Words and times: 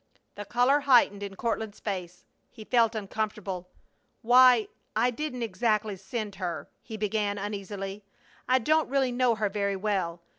The 0.33 0.45
color 0.45 0.79
heightened 0.79 1.21
in 1.21 1.35
Courtland's 1.35 1.79
face. 1.79 2.25
He 2.49 2.63
felt 2.63 2.95
uncomfortable. 2.95 3.69
"Why, 4.23 4.67
I 4.95 5.11
didn't 5.11 5.43
exactly 5.43 5.95
send 5.95 6.37
her," 6.37 6.67
he 6.81 6.97
began, 6.97 7.37
uneasily. 7.37 8.03
"I 8.49 8.57
don't 8.57 8.89
really 8.89 9.11
know 9.11 9.35
her 9.35 9.47
very 9.47 9.75
well. 9.75 10.19